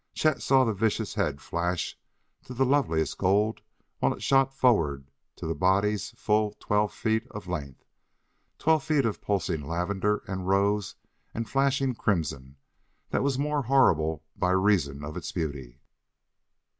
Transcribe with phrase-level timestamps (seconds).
[0.15, 1.95] Chet saw the vicious head flash
[2.45, 3.61] to loveliest gold
[3.99, 7.85] while it shot forward to the body's full twelve feet of length
[8.57, 10.95] twelve feet of pulsing lavender and rose
[11.35, 12.55] and flashing crimson
[13.11, 15.79] that was more horrible by reason of its beauty.